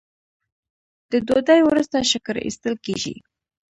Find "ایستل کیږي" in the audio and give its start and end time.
2.45-3.15